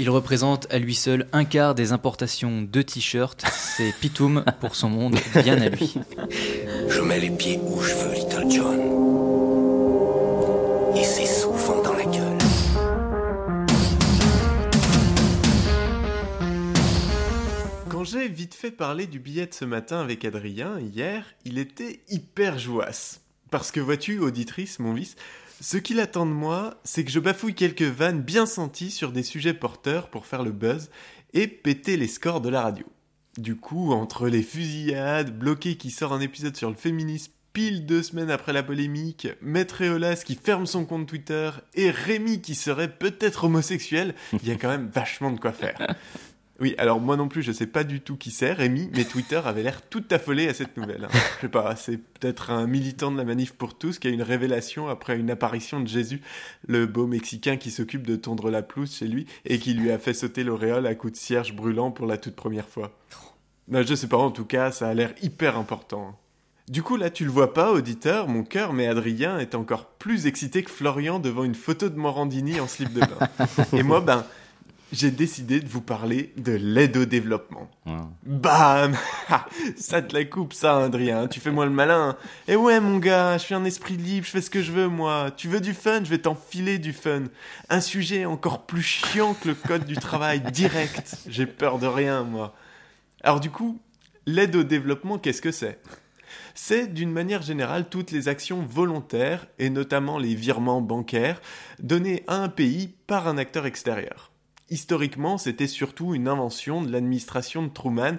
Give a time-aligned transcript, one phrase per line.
[0.00, 3.44] Il représente à lui seul un quart des importations de t-shirts.
[3.52, 5.94] C'est Pitoum pour son monde bien à lui.
[6.88, 8.80] Je mets les pieds où je veux, Little John.
[10.96, 12.38] Et c'est souvent dans la gueule.
[17.90, 22.00] Quand j'ai vite fait parler du billet de ce matin avec Adrien, hier, il était
[22.08, 23.20] hyper jouasse.
[23.50, 25.16] Parce que vois-tu, auditrice, mon vice,
[25.60, 29.22] ce qu'il attend de moi, c'est que je bafouille quelques vannes bien senties sur des
[29.22, 30.90] sujets porteurs pour faire le buzz
[31.34, 32.86] et péter les scores de la radio.
[33.36, 38.02] Du coup, entre les fusillades, Bloqué qui sort un épisode sur le féminisme pile deux
[38.02, 42.96] semaines après la polémique, Maître Eolas qui ferme son compte Twitter et Rémi qui serait
[42.96, 45.94] peut-être homosexuel, il y a quand même vachement de quoi faire.
[46.60, 49.40] Oui, alors moi non plus, je sais pas du tout qui c'est, Rémi, mais Twitter
[49.42, 51.04] avait l'air tout affolé à cette nouvelle.
[51.04, 51.18] hein.
[51.36, 54.20] Je sais pas, c'est peut-être un militant de la manif pour tous qui a une
[54.22, 56.20] révélation après une apparition de Jésus,
[56.66, 59.98] le beau Mexicain qui s'occupe de tondre la pelouse chez lui et qui lui a
[59.98, 62.92] fait sauter l'auréole à coups de cierge brûlant pour la toute première fois.
[63.68, 66.18] Non, je sais pas, en tout cas, ça a l'air hyper important.
[66.68, 70.26] Du coup, là, tu le vois pas, auditeur, mon cœur, mais Adrien est encore plus
[70.26, 73.28] excité que Florian devant une photo de Morandini en slip de bain.
[73.72, 74.24] Et moi, ben,
[74.92, 77.70] j'ai décidé de vous parler de l'aide au développement.
[78.24, 78.96] Bam
[79.76, 81.28] Ça te la coupe, ça, Adrien.
[81.28, 82.16] Tu fais moi le malin.
[82.48, 84.88] Eh ouais, mon gars, je suis un esprit libre, je fais ce que je veux,
[84.88, 85.30] moi.
[85.36, 87.24] Tu veux du fun, je vais t'enfiler du fun.
[87.68, 91.16] Un sujet encore plus chiant que le code du travail, direct.
[91.28, 92.54] J'ai peur de rien, moi.
[93.22, 93.80] Alors du coup,
[94.26, 95.80] l'aide au développement, qu'est-ce que c'est?
[96.54, 101.40] C'est d'une manière générale toutes les actions volontaires, et notamment les virements bancaires,
[101.78, 104.30] donnés à un pays par un acteur extérieur.
[104.70, 108.18] Historiquement, c'était surtout une invention de l'administration de Truman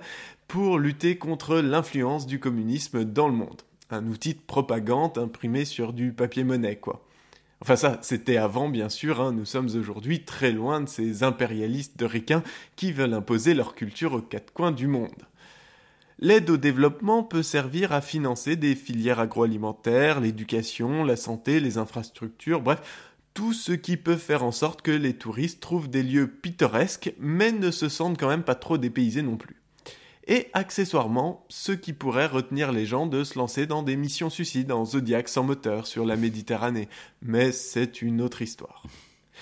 [0.50, 3.62] pour lutter contre l'influence du communisme dans le monde.
[3.90, 7.06] Un outil de propagande imprimé sur du papier monnaie, quoi.
[7.62, 11.98] Enfin ça, c'était avant, bien sûr, hein, nous sommes aujourd'hui très loin de ces impérialistes
[11.98, 12.44] de ricains
[12.76, 15.28] qui veulent imposer leur culture aux quatre coins du monde.
[16.20, 22.62] L'aide au développement peut servir à financer des filières agroalimentaires, l'éducation, la santé, les infrastructures,
[22.62, 27.14] bref, tout ce qui peut faire en sorte que les touristes trouvent des lieux pittoresques,
[27.20, 29.62] mais ne se sentent quand même pas trop dépaysés non plus.
[30.28, 34.72] Et accessoirement, ce qui pourrait retenir les gens de se lancer dans des missions suicides
[34.72, 36.90] en Zodiac sans moteur sur la Méditerranée.
[37.22, 38.84] Mais c'est une autre histoire.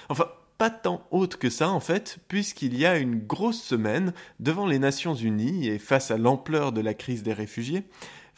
[0.08, 4.68] Enfin, pas tant haute que ça en fait, puisqu'il y a une grosse semaine, devant
[4.68, 7.84] les Nations Unies et face à l'ampleur de la crise des réfugiés,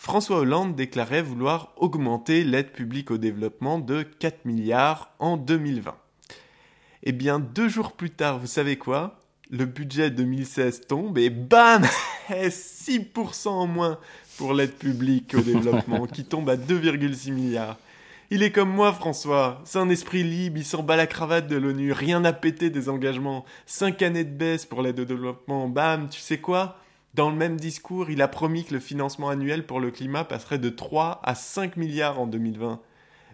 [0.03, 5.95] François Hollande déclarait vouloir augmenter l'aide publique au développement de 4 milliards en 2020.
[7.03, 9.19] Eh bien, deux jours plus tard, vous savez quoi?
[9.51, 11.83] Le budget 2016 tombe et bam
[12.31, 13.99] 6% en moins
[14.39, 17.77] pour l'aide publique au développement qui tombe à 2,6 milliards.
[18.31, 19.61] Il est comme moi, François.
[19.65, 22.89] C'est un esprit libre, il s'en bat la cravate de l'ONU, rien à péter des
[22.89, 23.45] engagements.
[23.67, 26.79] Cinq années de baisse pour l'aide au développement, bam, tu sais quoi?
[27.13, 30.59] Dans le même discours, il a promis que le financement annuel pour le climat passerait
[30.59, 32.79] de 3 à 5 milliards en 2020.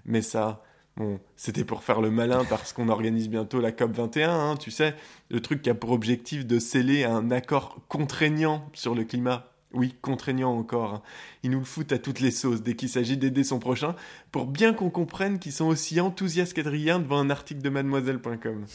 [0.06, 0.64] Mais ça,
[0.96, 4.72] bon, c'était pour faire le malin parce qu'on organise bientôt la COP 21, hein, tu
[4.72, 4.96] sais,
[5.30, 9.52] le truc qui a pour objectif de sceller un accord contraignant sur le climat.
[9.74, 10.94] Oui, contraignant encore.
[10.94, 11.02] hein.
[11.44, 13.96] Ils nous le foutent à toutes les sauces dès qu'il s'agit d'aider son prochain,
[14.32, 18.66] pour bien qu'on comprenne qu'ils sont aussi enthousiastes qu'Adrien devant un article de mademoiselle.com.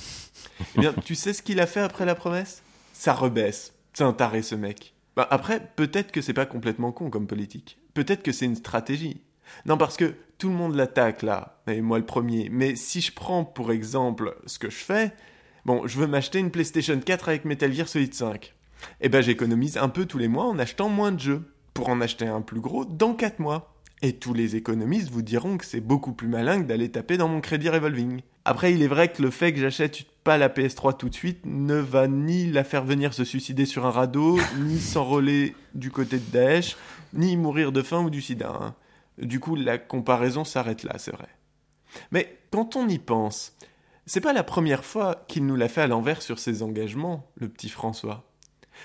[0.76, 2.62] Eh bien, tu sais ce qu'il a fait après la promesse?
[2.92, 3.72] Ça rebaisse.
[3.92, 4.94] C'est un taré ce mec.
[5.16, 7.78] Bah, après, peut-être que c'est pas complètement con comme politique.
[7.94, 9.20] Peut-être que c'est une stratégie.
[9.66, 12.48] Non, parce que tout le monde l'attaque là, et moi le premier.
[12.50, 15.12] Mais si je prends pour exemple ce que je fais,
[15.66, 18.54] bon, je veux m'acheter une PlayStation 4 avec Metal Gear Solid 5.
[19.00, 22.00] Eh ben j'économise un peu tous les mois en achetant moins de jeux, pour en
[22.00, 23.71] acheter un plus gros dans 4 mois.
[24.04, 27.28] Et tous les économistes vous diront que c'est beaucoup plus malin que d'aller taper dans
[27.28, 28.20] mon crédit revolving.
[28.44, 31.46] Après, il est vrai que le fait que j'achète pas la PS3 tout de suite
[31.46, 36.18] ne va ni la faire venir se suicider sur un radeau, ni s'enrôler du côté
[36.18, 36.76] de Daesh,
[37.14, 38.52] ni mourir de faim ou du sida.
[38.60, 38.74] hein.
[39.18, 41.28] Du coup, la comparaison s'arrête là, c'est vrai.
[42.10, 43.56] Mais quand on y pense,
[44.06, 47.48] c'est pas la première fois qu'il nous l'a fait à l'envers sur ses engagements, le
[47.48, 48.24] petit François.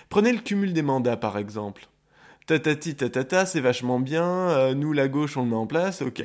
[0.10, 1.88] Prenez le cumul des mandats par exemple.
[2.48, 6.24] Tatati tatata, c'est vachement bien, euh, nous la gauche on le met en place, ok.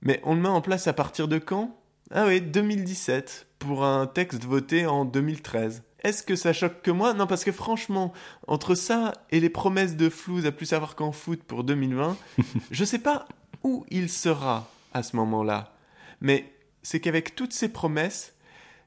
[0.00, 1.76] Mais on le met en place à partir de quand?
[2.12, 5.82] Ah oui, 2017, pour un texte voté en 2013.
[6.04, 7.14] Est-ce que ça choque que moi?
[7.14, 8.12] Non, parce que franchement,
[8.46, 12.16] entre ça et les promesses de Flouze à plus savoir qu'en foot pour 2020,
[12.70, 13.26] je sais pas
[13.64, 15.74] où il sera à ce moment-là.
[16.20, 16.44] Mais
[16.84, 18.34] c'est qu'avec toutes ces promesses,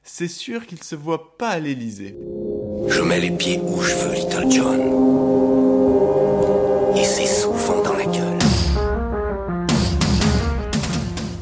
[0.02, 2.16] c'est sûr qu'il se voit pas à l'Élysée.
[2.88, 5.53] Je mets les pieds où je veux, Little John.
[6.96, 8.38] Et c'est souvent dans la gueule.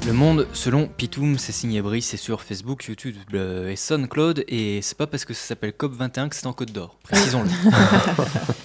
[0.07, 4.81] Le Monde selon Pitoum, c'est signé Brice, c'est sur Facebook, YouTube euh, et SoundCloud, et
[4.83, 7.49] c'est pas parce que ça s'appelle COP21 que c'est en Côte d'Or, précisons-le.